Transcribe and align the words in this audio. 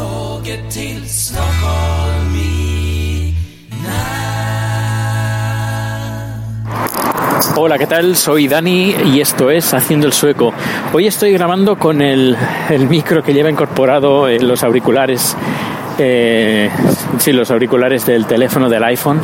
Tåget 0.00 0.70
till 0.70 1.02
Stockholm 1.08 2.36
Hola, 7.58 7.78
¿qué 7.78 7.86
tal? 7.86 8.16
Soy 8.16 8.48
Dani 8.48 8.94
y 9.14 9.20
esto 9.20 9.50
es 9.50 9.72
Haciendo 9.72 10.06
el 10.06 10.12
Sueco. 10.12 10.52
Hoy 10.92 11.06
estoy 11.06 11.32
grabando 11.32 11.78
con 11.78 12.02
el, 12.02 12.36
el 12.68 12.86
micro 12.88 13.22
que 13.22 13.32
lleva 13.32 13.50
incorporado 13.50 14.28
en 14.28 14.46
los 14.46 14.62
auriculares, 14.62 15.34
eh, 15.98 16.70
sí, 17.18 17.32
los 17.32 17.50
auriculares 17.50 18.04
del 18.06 18.26
teléfono 18.26 18.68
del 18.68 18.84
iPhone. 18.84 19.20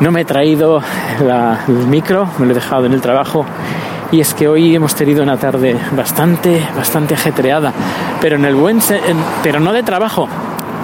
No 0.00 0.10
me 0.10 0.22
he 0.22 0.24
traído 0.24 0.80
la- 1.24 1.60
el 1.68 1.86
micro, 1.88 2.28
me 2.38 2.46
lo 2.46 2.52
he 2.52 2.54
dejado 2.54 2.86
en 2.86 2.92
el 2.92 3.00
trabajo. 3.02 3.44
Y 4.10 4.20
es 4.20 4.32
que 4.32 4.48
hoy 4.48 4.74
hemos 4.74 4.94
tenido 4.94 5.22
una 5.22 5.36
tarde 5.36 5.76
bastante, 5.92 6.66
bastante 6.74 7.14
ajetreada, 7.14 7.72
pero 8.20 8.36
en 8.36 8.44
el 8.46 8.54
buen, 8.54 8.78
en- 8.78 9.22
pero 9.42 9.60
no 9.60 9.72
de 9.72 9.82
trabajo. 9.82 10.26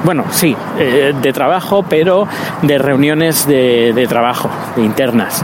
Bueno, 0.05 0.25
sí, 0.31 0.55
eh, 0.78 1.14
de 1.22 1.33
trabajo, 1.33 1.83
pero 1.89 2.28
de 2.61 2.77
reuniones 2.77 3.47
de, 3.47 3.92
de 3.94 4.06
trabajo, 4.06 4.50
de 4.77 4.83
internas. 4.83 5.42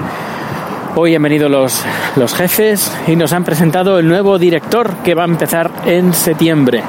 Hoy 0.96 1.14
han 1.14 1.22
venido 1.22 1.48
los, 1.48 1.82
los 2.16 2.34
jefes 2.34 2.94
y 3.06 3.16
nos 3.16 3.32
han 3.32 3.44
presentado 3.44 3.98
el 3.98 4.06
nuevo 4.08 4.38
director 4.38 4.96
que 5.04 5.14
va 5.14 5.22
a 5.22 5.26
empezar 5.26 5.70
en 5.86 6.12
septiembre. 6.12 6.82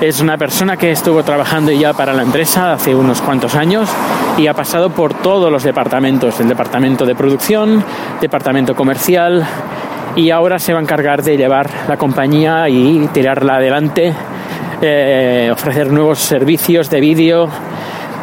Es 0.00 0.20
una 0.20 0.38
persona 0.38 0.76
que 0.76 0.92
estuvo 0.92 1.22
trabajando 1.24 1.72
ya 1.72 1.92
para 1.92 2.12
la 2.12 2.22
empresa 2.22 2.72
hace 2.74 2.94
unos 2.94 3.20
cuantos 3.20 3.54
años 3.56 3.88
y 4.38 4.46
ha 4.46 4.54
pasado 4.54 4.90
por 4.90 5.14
todos 5.14 5.50
los 5.50 5.64
departamentos, 5.64 6.38
el 6.38 6.48
departamento 6.48 7.04
de 7.04 7.14
producción, 7.14 7.82
departamento 8.20 8.74
comercial 8.76 9.44
y 10.16 10.30
ahora 10.30 10.58
se 10.58 10.72
va 10.72 10.80
a 10.80 10.82
encargar 10.82 11.22
de 11.22 11.36
llevar 11.36 11.68
la 11.88 11.96
compañía 11.96 12.68
y 12.68 13.08
tirarla 13.12 13.56
adelante, 13.56 14.12
eh, 14.82 15.50
ofrecer 15.52 15.92
nuevos 15.92 16.18
servicios 16.18 16.90
de 16.90 17.00
vídeo, 17.00 17.48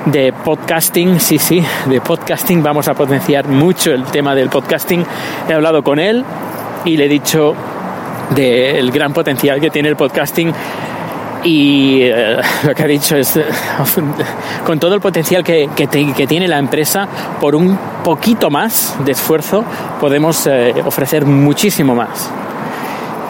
de 0.05 0.33
podcasting, 0.33 1.19
sí, 1.19 1.37
sí, 1.37 1.63
de 1.85 2.01
podcasting. 2.01 2.61
Vamos 2.63 2.87
a 2.87 2.93
potenciar 2.93 3.47
mucho 3.47 3.91
el 3.91 4.05
tema 4.05 4.35
del 4.35 4.49
podcasting. 4.49 5.05
He 5.49 5.53
hablado 5.53 5.83
con 5.83 5.99
él 5.99 6.23
y 6.85 6.97
le 6.97 7.05
he 7.05 7.09
dicho 7.09 7.55
del 8.31 8.91
gran 8.91 9.13
potencial 9.13 9.61
que 9.61 9.69
tiene 9.69 9.89
el 9.89 9.95
podcasting 9.95 10.53
y 11.47 12.01
eh, 12.03 12.37
lo 12.63 12.73
que 12.75 12.83
ha 12.83 12.87
dicho 12.87 13.15
es, 13.15 13.37
eh, 13.37 13.45
con 14.65 14.79
todo 14.79 14.93
el 14.95 15.01
potencial 15.01 15.43
que, 15.43 15.69
que 15.75 15.87
te- 15.87 16.11
que 16.13 16.27
tiene 16.27 16.47
la 16.47 16.57
empresa, 16.57 17.07
por 17.39 17.55
un 17.55 17.77
poquito 18.03 18.49
más 18.49 18.95
de 19.05 19.11
esfuerzo 19.13 19.63
podemos 19.99 20.45
eh, 20.47 20.73
ofrecer 20.85 21.25
muchísimo 21.25 21.95
más. 21.95 22.29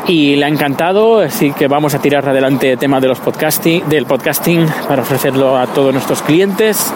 Y 0.07 0.35
le 0.37 0.45
ha 0.45 0.47
encantado, 0.47 1.19
así 1.19 1.51
que 1.51 1.67
vamos 1.67 1.93
a 1.93 1.99
tirar 1.99 2.27
adelante 2.29 2.71
el 2.71 2.77
tema 2.79 2.99
de 3.01 3.09
los 3.09 3.19
podcasting, 3.19 3.89
del 3.89 4.05
podcasting 4.05 4.65
para 4.87 5.01
ofrecerlo 5.01 5.57
a 5.57 5.67
todos 5.67 5.91
nuestros 5.91 6.21
clientes, 6.21 6.93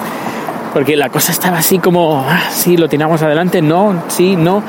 porque 0.74 0.96
la 0.96 1.10
cosa 1.10 1.34
estaba 1.34 1.58
así 1.58 1.78
como, 1.80 2.24
ah, 2.26 2.44
sí, 2.52 2.78
lo 2.78 2.88
tiramos 2.88 3.22
adelante, 3.22 3.62
no, 3.62 4.04
sí, 4.08 4.38
no, 4.38 4.64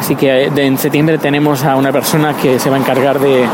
así 0.00 0.16
que 0.16 0.50
de- 0.50 0.66
en 0.66 0.76
septiembre 0.76 1.18
tenemos 1.18 1.62
a 1.64 1.76
una 1.76 1.92
persona 1.92 2.34
que 2.36 2.58
se 2.58 2.68
va 2.68 2.76
a 2.76 2.80
encargar 2.80 3.20
de, 3.20 3.44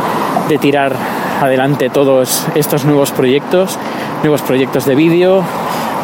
de 0.49 0.59
tirar 0.59 0.95
adelante 1.41 1.91
todos 1.91 2.47
estos 2.55 2.85
nuevos 2.85 3.11
proyectos, 3.13 3.79
nuevos 4.23 4.43
proyectos 4.43 4.85
de 4.85 4.95
vídeo. 4.95 5.43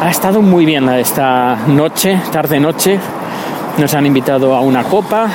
Ha 0.01 0.09
estado 0.09 0.41
muy 0.41 0.65
bien 0.65 0.89
esta 0.89 1.57
noche, 1.67 2.19
tarde-noche, 2.31 2.99
nos 3.77 3.93
han 3.93 4.05
invitado 4.05 4.55
a 4.55 4.61
una 4.61 4.83
copa, 4.83 5.27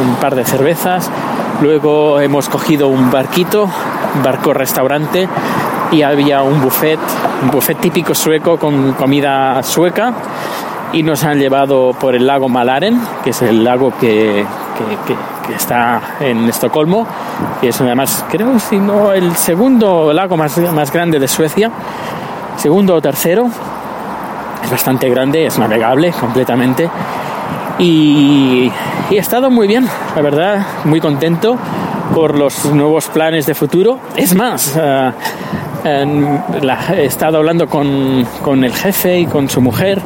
un 0.00 0.14
par 0.16 0.34
de 0.34 0.44
cervezas. 0.44 1.10
Luego 1.62 2.20
hemos 2.20 2.48
cogido 2.48 2.88
un 2.88 3.10
barquito, 3.10 3.64
un 4.14 4.22
barco 4.22 4.52
restaurante, 4.52 5.28
y 5.90 6.02
había 6.02 6.42
un 6.42 6.60
buffet, 6.60 6.98
un 7.42 7.50
buffet 7.50 7.78
típico 7.78 8.14
sueco 8.14 8.58
con 8.58 8.92
comida 8.92 9.62
sueca. 9.62 10.12
Y 10.92 11.02
nos 11.02 11.24
han 11.24 11.38
llevado 11.38 11.92
por 11.98 12.14
el 12.14 12.26
lago 12.26 12.48
Malaren, 12.48 13.00
que 13.24 13.30
es 13.30 13.42
el 13.42 13.64
lago 13.64 13.92
que- 14.00 14.44
que- 15.06 15.16
que 15.46 15.54
está 15.54 16.00
en 16.20 16.48
Estocolmo, 16.48 17.06
que 17.60 17.68
es 17.68 17.80
además, 17.80 18.24
creo, 18.30 18.58
si 18.58 18.78
no, 18.78 19.12
el 19.12 19.34
segundo 19.36 20.12
lago 20.12 20.36
más, 20.36 20.56
más 20.72 20.92
grande 20.92 21.18
de 21.18 21.28
Suecia, 21.28 21.70
segundo 22.56 22.94
o 22.94 23.00
tercero. 23.00 23.48
Es 24.64 24.70
bastante 24.70 25.08
grande, 25.08 25.46
es 25.46 25.58
navegable 25.58 26.12
completamente. 26.12 26.90
Y, 27.78 28.70
y 29.10 29.14
he 29.14 29.18
estado 29.18 29.50
muy 29.50 29.68
bien, 29.68 29.86
la 30.14 30.22
verdad, 30.22 30.66
muy 30.84 31.00
contento 31.00 31.56
por 32.14 32.36
los 32.36 32.64
nuevos 32.66 33.08
planes 33.08 33.46
de 33.46 33.54
futuro. 33.54 33.98
Es 34.16 34.34
más, 34.34 34.76
eh, 34.76 35.12
he 35.84 37.04
estado 37.04 37.38
hablando 37.38 37.68
con, 37.68 38.26
con 38.42 38.64
el 38.64 38.72
jefe 38.72 39.20
y 39.20 39.26
con 39.26 39.48
su 39.48 39.60
mujer 39.60 40.00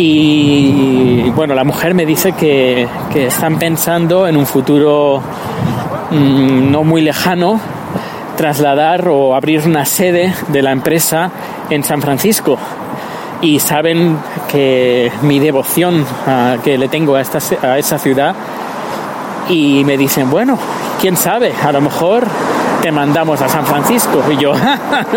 y 0.00 1.28
bueno, 1.30 1.56
la 1.56 1.64
mujer 1.64 1.92
me 1.92 2.06
dice 2.06 2.30
que, 2.32 2.86
que 3.12 3.26
están 3.26 3.58
pensando 3.58 4.28
en 4.28 4.36
un 4.36 4.46
futuro 4.46 5.20
mm, 6.12 6.70
no 6.70 6.84
muy 6.84 7.00
lejano 7.00 7.60
trasladar 8.36 9.08
o 9.08 9.34
abrir 9.34 9.62
una 9.66 9.84
sede 9.84 10.32
de 10.46 10.62
la 10.62 10.70
empresa 10.70 11.32
en 11.68 11.82
San 11.82 12.00
Francisco 12.00 12.56
y 13.40 13.58
saben 13.58 14.16
que 14.46 15.10
mi 15.22 15.40
devoción 15.40 16.06
ah, 16.28 16.58
que 16.62 16.78
le 16.78 16.86
tengo 16.86 17.16
a, 17.16 17.20
esta, 17.20 17.38
a 17.66 17.76
esa 17.76 17.98
ciudad 17.98 18.36
y 19.48 19.82
me 19.84 19.96
dicen, 19.96 20.30
bueno, 20.30 20.56
quién 21.00 21.16
sabe, 21.16 21.52
a 21.60 21.72
lo 21.72 21.80
mejor 21.80 22.24
te 22.82 22.92
mandamos 22.92 23.40
a 23.42 23.48
San 23.48 23.66
Francisco. 23.66 24.22
Y 24.30 24.36
yo, 24.36 24.52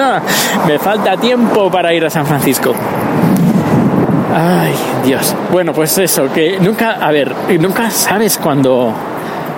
me 0.67 0.79
falta 0.79 1.17
tiempo 1.17 1.69
para 1.69 1.93
ir 1.93 2.03
a 2.05 2.09
San 2.09 2.25
Francisco. 2.25 2.73
Ay, 4.33 4.73
Dios. 5.03 5.35
Bueno, 5.51 5.73
pues 5.73 5.97
eso, 5.97 6.31
que 6.31 6.57
nunca, 6.59 6.91
a 6.91 7.11
ver, 7.11 7.33
nunca 7.59 7.89
sabes 7.89 8.37
cuando, 8.37 8.93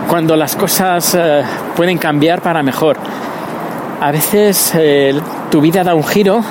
cuando 0.09 0.35
las 0.35 0.55
cosas 0.55 1.13
eh, 1.13 1.43
pueden 1.75 1.99
cambiar 1.99 2.41
para 2.41 2.63
mejor. 2.63 2.97
A 4.01 4.11
veces 4.11 4.73
eh, 4.75 5.19
tu 5.51 5.61
vida 5.61 5.83
da 5.83 5.93
un 5.93 6.03
giro 6.03 6.43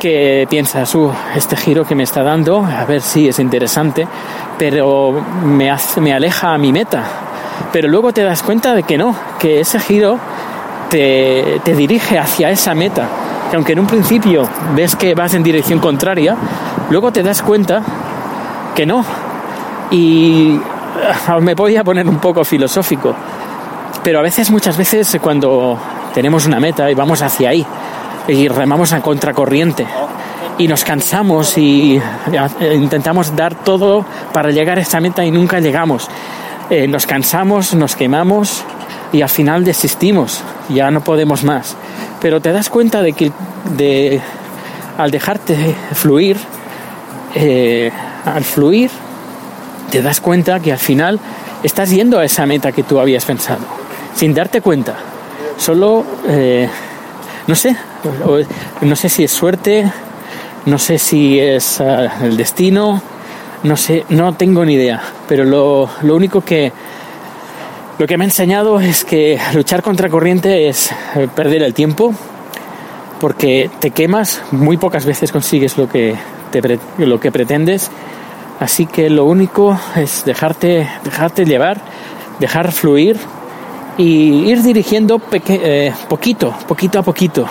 que 0.00 0.46
piensas, 0.50 0.94
uh, 0.94 1.12
este 1.34 1.56
giro 1.56 1.84
que 1.84 1.94
me 1.94 2.02
está 2.02 2.22
dando, 2.22 2.64
a 2.64 2.84
ver 2.84 3.00
si 3.00 3.28
es 3.28 3.38
interesante, 3.38 4.06
pero 4.58 5.12
me, 5.44 5.70
hace, 5.70 6.00
me 6.00 6.12
aleja 6.12 6.54
a 6.54 6.58
mi 6.58 6.72
meta. 6.72 7.04
Pero 7.72 7.88
luego 7.88 8.12
te 8.12 8.22
das 8.22 8.42
cuenta 8.42 8.74
de 8.74 8.82
que 8.82 8.98
no, 8.98 9.14
que 9.38 9.60
ese 9.60 9.78
giro 9.78 10.18
te, 10.90 11.60
te 11.64 11.74
dirige 11.74 12.18
hacia 12.18 12.50
esa 12.50 12.74
meta. 12.74 13.08
Que 13.48 13.56
aunque 13.56 13.72
en 13.74 13.78
un 13.78 13.86
principio 13.86 14.48
ves 14.74 14.96
que 14.96 15.14
vas 15.14 15.34
en 15.34 15.44
dirección 15.44 15.78
contraria, 15.78 16.36
luego 16.90 17.12
te 17.12 17.22
das 17.22 17.42
cuenta 17.42 17.82
que 18.74 18.86
no. 18.86 19.04
Y 19.90 20.58
ah, 21.28 21.38
me 21.40 21.54
voy 21.54 21.76
a 21.76 21.84
poner 21.84 22.08
un 22.08 22.18
poco 22.18 22.44
filosófico, 22.44 23.14
pero 24.02 24.18
a 24.18 24.22
veces, 24.22 24.50
muchas 24.50 24.76
veces, 24.76 25.18
cuando 25.20 25.78
tenemos 26.14 26.46
una 26.46 26.60
meta 26.60 26.90
y 26.90 26.94
vamos 26.94 27.22
hacia 27.22 27.50
ahí 27.50 27.66
y 28.28 28.48
remamos 28.48 28.92
a 28.92 29.00
contracorriente 29.00 29.86
y 30.58 30.68
nos 30.68 30.84
cansamos 30.84 31.58
y 31.58 32.00
eh, 32.60 32.74
intentamos 32.74 33.36
dar 33.36 33.54
todo 33.54 34.04
para 34.32 34.50
llegar 34.50 34.78
a 34.78 34.82
esa 34.82 35.00
meta 35.00 35.24
y 35.24 35.30
nunca 35.30 35.60
llegamos. 35.60 36.08
Eh, 36.70 36.88
nos 36.88 37.06
cansamos, 37.06 37.74
nos 37.74 37.94
quemamos 37.94 38.64
y 39.12 39.22
al 39.22 39.28
final 39.28 39.64
desistimos, 39.64 40.42
ya 40.68 40.90
no 40.90 41.02
podemos 41.02 41.44
más. 41.44 41.76
Pero 42.20 42.40
te 42.40 42.52
das 42.52 42.70
cuenta 42.70 43.02
de 43.02 43.12
que 43.12 43.30
de, 43.76 44.20
al 44.96 45.10
dejarte 45.10 45.74
fluir, 45.92 46.38
eh, 47.36 47.90
al 48.24 48.42
fluir, 48.42 48.90
te 49.90 50.02
das 50.02 50.20
cuenta 50.20 50.58
que 50.58 50.72
al 50.72 50.78
final 50.78 51.20
estás 51.62 51.90
yendo 51.90 52.18
a 52.18 52.24
esa 52.24 52.46
meta 52.46 52.72
que 52.72 52.82
tú 52.82 52.98
habías 52.98 53.24
pensado, 53.24 53.60
sin 54.14 54.34
darte 54.34 54.60
cuenta. 54.60 54.96
Solo, 55.56 56.04
no 57.46 57.54
sé, 57.54 57.76
no 58.82 58.96
sé 58.96 59.08
si 59.08 59.24
es 59.24 59.30
suerte, 59.30 59.90
no 60.66 60.78
sé 60.78 60.98
si 60.98 61.38
es 61.38 61.80
eh, 61.80 62.08
el 62.22 62.36
destino, 62.36 63.00
no 63.62 63.76
sé, 63.76 64.04
no 64.08 64.34
tengo 64.34 64.64
ni 64.64 64.74
idea, 64.74 65.00
pero 65.28 65.44
lo, 65.44 65.88
lo 66.02 66.16
único 66.16 66.40
que 66.40 66.72
lo 67.98 68.06
que 68.06 68.18
me 68.18 68.24
ha 68.24 68.26
enseñado 68.26 68.78
es 68.78 69.04
que 69.04 69.38
luchar 69.54 69.82
contra 69.82 70.10
corriente 70.10 70.68
es 70.68 70.90
eh, 71.14 71.28
perder 71.34 71.62
el 71.62 71.72
tiempo, 71.72 72.12
porque 73.20 73.70
te 73.78 73.92
quemas, 73.92 74.42
muy 74.50 74.76
pocas 74.76 75.06
veces 75.06 75.32
consigues 75.32 75.78
lo 75.78 75.88
que, 75.88 76.14
lo 76.98 77.20
que 77.20 77.32
pretendes, 77.32 77.90
así 78.60 78.86
que 78.86 79.10
lo 79.10 79.24
único 79.24 79.78
es 79.96 80.24
dejarte, 80.24 80.88
dejarte 81.04 81.44
llevar, 81.44 81.80
dejar 82.38 82.72
fluir 82.72 83.18
y 83.98 84.50
ir 84.50 84.62
dirigiendo 84.62 85.20
eh, 85.32 85.92
poquito, 86.08 86.54
poquito 86.66 86.98
a 86.98 87.02
poquito, 87.02 87.48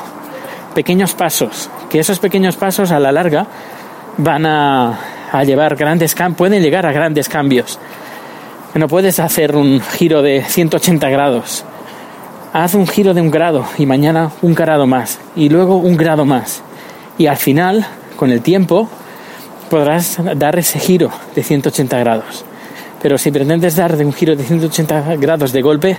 pequeños 0.74 1.14
pasos, 1.14 1.70
que 1.90 2.00
esos 2.00 2.20
pequeños 2.20 2.56
pasos 2.56 2.92
a 2.92 3.00
la 3.00 3.12
larga 3.12 3.48
van 4.18 4.46
a, 4.46 5.00
llevar 5.46 5.76
grandes 5.76 6.16
pueden 6.38 6.62
llegar 6.62 6.86
a 6.86 6.94
grandes 6.94 7.28
cambios. 7.28 7.80
No 8.74 8.88
puedes 8.88 9.20
hacer 9.20 9.56
un 9.56 9.82
giro 9.82 10.22
de 10.22 10.44
180 10.44 11.10
grados. 11.10 11.66
Haz 12.54 12.74
un 12.74 12.88
giro 12.88 13.14
de 13.14 13.22
un 13.22 13.32
grado 13.32 13.66
y 13.78 13.86
mañana 13.86 14.32
un 14.42 14.54
grado 14.54 14.86
más 14.86 15.20
y 15.36 15.50
luego 15.50 15.78
un 15.78 15.98
grado 15.98 16.26
más. 16.26 16.62
Y 17.18 17.28
al 17.28 17.38
final, 17.38 17.86
con 18.16 18.32
el 18.32 18.42
tiempo, 18.42 18.90
podrás 19.70 20.18
dar 20.36 20.58
ese 20.58 20.80
giro 20.80 21.10
de 21.36 21.44
180 21.44 22.00
grados. 22.00 22.46
Pero 23.02 23.18
si 23.18 23.32
pretendes 23.32 23.76
dar 23.76 23.96
un 23.96 24.14
giro 24.14 24.36
de 24.36 24.44
180 24.44 25.16
grados 25.18 25.52
de 25.52 25.62
golpe, 25.62 25.98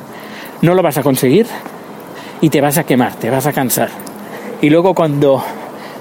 no 0.62 0.74
lo 0.74 0.82
vas 0.82 0.98
a 0.98 1.02
conseguir 1.02 1.46
y 2.40 2.50
te 2.50 2.60
vas 2.60 2.78
a 2.78 2.84
quemar, 2.84 3.14
te 3.14 3.30
vas 3.30 3.46
a 3.46 3.52
cansar. 3.52 3.90
Y 4.60 4.70
luego 4.70 4.94
cuando 4.94 5.42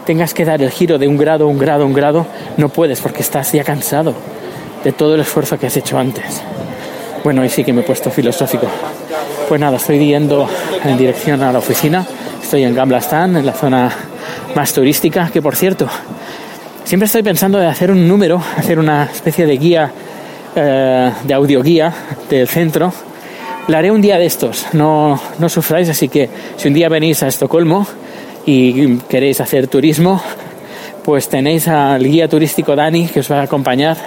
tengas 0.05 0.33
que 0.33 0.45
dar 0.45 0.61
el 0.61 0.71
giro 0.71 0.97
de 0.97 1.07
un 1.07 1.17
grado, 1.17 1.47
un 1.47 1.57
grado, 1.57 1.85
un 1.85 1.93
grado, 1.93 2.25
no 2.57 2.69
puedes 2.69 3.01
porque 3.01 3.21
estás 3.21 3.51
ya 3.51 3.63
cansado 3.63 4.13
de 4.83 4.91
todo 4.91 5.15
el 5.15 5.21
esfuerzo 5.21 5.57
que 5.57 5.67
has 5.67 5.77
hecho 5.77 5.97
antes. 5.97 6.41
Bueno, 7.23 7.41
ahí 7.41 7.49
sí 7.49 7.63
que 7.63 7.73
me 7.73 7.81
he 7.81 7.83
puesto 7.83 8.11
filosófico. 8.11 8.67
Pues 9.49 9.59
nada, 9.59 9.77
estoy 9.77 9.99
yendo 9.99 10.47
en 10.83 10.97
dirección 10.97 11.41
a 11.41 11.51
la 11.51 11.59
oficina. 11.59 12.05
Estoy 12.41 12.63
en 12.63 12.75
Gamblastan, 12.75 13.35
en 13.37 13.45
la 13.45 13.53
zona 13.53 13.91
más 14.55 14.73
turística, 14.73 15.29
que 15.31 15.41
por 15.41 15.55
cierto, 15.55 15.87
siempre 16.83 17.05
estoy 17.05 17.23
pensando 17.23 17.57
de 17.57 17.67
hacer 17.67 17.91
un 17.91 18.07
número, 18.07 18.41
hacer 18.57 18.79
una 18.79 19.05
especie 19.05 19.45
de 19.45 19.57
guía, 19.57 19.91
eh, 20.55 21.11
de 21.23 21.33
audioguía 21.33 21.93
del 22.29 22.47
centro. 22.47 22.93
La 23.67 23.79
haré 23.79 23.91
un 23.91 24.01
día 24.01 24.17
de 24.17 24.25
estos, 24.25 24.67
no, 24.73 25.19
no 25.39 25.49
sufráis, 25.49 25.89
así 25.89 26.07
que 26.07 26.29
si 26.55 26.67
un 26.67 26.73
día 26.73 26.87
venís 26.87 27.23
a 27.23 27.27
Estocolmo, 27.27 27.87
y 28.45 28.97
queréis 29.09 29.41
hacer 29.41 29.67
turismo, 29.67 30.21
pues 31.03 31.29
tenéis 31.29 31.67
al 31.67 32.03
guía 32.03 32.27
turístico 32.27 32.75
Dani 32.75 33.07
que 33.07 33.21
os 33.21 33.31
va 33.31 33.39
a 33.39 33.43
acompañar 33.43 33.97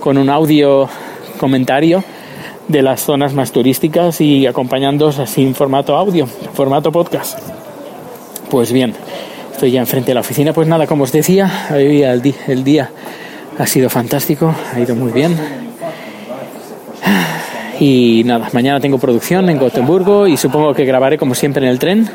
con 0.00 0.18
un 0.18 0.28
audio 0.28 0.88
comentario 1.38 2.02
de 2.68 2.82
las 2.82 3.00
zonas 3.00 3.32
más 3.32 3.52
turísticas 3.52 4.20
y 4.20 4.46
acompañándoos 4.46 5.18
así 5.20 5.44
en 5.44 5.54
formato 5.54 5.96
audio, 5.96 6.26
formato 6.26 6.90
podcast. 6.90 7.38
Pues 8.50 8.72
bien, 8.72 8.94
estoy 9.56 9.70
ya 9.70 9.80
enfrente 9.80 10.08
de 10.08 10.14
la 10.14 10.20
oficina. 10.20 10.52
Pues 10.52 10.68
nada, 10.68 10.86
como 10.86 11.04
os 11.04 11.12
decía, 11.12 11.68
hoy 11.74 12.02
el, 12.02 12.20
día, 12.20 12.34
el 12.46 12.62
día 12.62 12.90
ha 13.58 13.66
sido 13.66 13.88
fantástico, 13.88 14.54
ha 14.74 14.78
ido 14.78 14.94
muy 14.94 15.12
bien. 15.12 15.34
Y 17.80 18.22
nada, 18.24 18.50
mañana 18.52 18.80
tengo 18.80 18.98
producción 18.98 19.48
en 19.48 19.58
Gotemburgo 19.58 20.26
y 20.26 20.36
supongo 20.36 20.74
que 20.74 20.84
grabaré 20.84 21.16
como 21.16 21.34
siempre 21.34 21.64
en 21.64 21.70
el 21.70 21.78
tren 21.78 22.08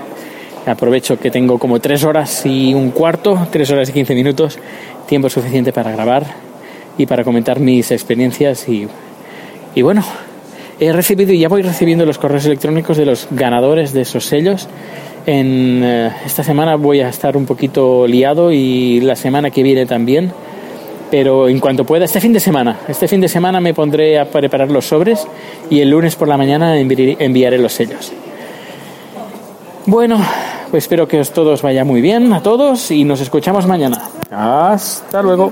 Aprovecho 0.67 1.19
que 1.19 1.31
tengo 1.31 1.57
como 1.57 1.79
tres 1.79 2.03
horas 2.03 2.45
y 2.45 2.75
un 2.75 2.91
cuarto, 2.91 3.47
tres 3.51 3.71
horas 3.71 3.89
y 3.89 3.93
quince 3.93 4.13
minutos, 4.13 4.59
tiempo 5.07 5.27
suficiente 5.27 5.73
para 5.73 5.91
grabar 5.91 6.23
y 6.99 7.07
para 7.07 7.23
comentar 7.23 7.59
mis 7.59 7.89
experiencias 7.89 8.69
y, 8.69 8.87
y 9.73 9.81
bueno, 9.81 10.03
he 10.79 10.91
recibido 10.93 11.33
y 11.33 11.39
ya 11.39 11.49
voy 11.49 11.63
recibiendo 11.63 12.05
los 12.05 12.19
correos 12.19 12.45
electrónicos 12.45 12.97
de 12.97 13.07
los 13.07 13.27
ganadores 13.31 13.93
de 13.93 14.01
esos 14.01 14.25
sellos. 14.25 14.67
En 15.25 15.83
eh, 15.83 16.11
esta 16.25 16.43
semana 16.43 16.75
voy 16.75 17.01
a 17.01 17.09
estar 17.09 17.37
un 17.37 17.45
poquito 17.45 18.07
liado 18.07 18.51
y 18.51 19.01
la 19.01 19.15
semana 19.15 19.51
que 19.51 19.63
viene 19.63 19.85
también. 19.85 20.31
Pero 21.09 21.49
en 21.49 21.59
cuanto 21.59 21.83
pueda, 21.83 22.05
este 22.05 22.21
fin 22.21 22.31
de 22.31 22.39
semana, 22.39 22.79
este 22.87 23.07
fin 23.07 23.19
de 23.19 23.27
semana 23.27 23.59
me 23.59 23.73
pondré 23.73 24.17
a 24.17 24.25
preparar 24.25 24.71
los 24.71 24.85
sobres 24.85 25.27
y 25.69 25.81
el 25.81 25.89
lunes 25.89 26.15
por 26.15 26.29
la 26.29 26.37
mañana 26.37 26.79
enviaré 26.79 27.57
los 27.57 27.73
sellos. 27.73 28.13
Bueno, 29.85 30.23
pues 30.69 30.85
espero 30.85 31.09
que 31.09 31.19
os 31.19 31.31
todos 31.31 31.61
vaya 31.61 31.83
muy 31.83 31.99
bien 31.99 32.31
a 32.31 32.41
todos 32.41 32.91
y 32.91 33.03
nos 33.03 33.19
escuchamos 33.19 33.67
mañana. 33.67 34.09
Hasta 34.31 35.21
luego. 35.21 35.51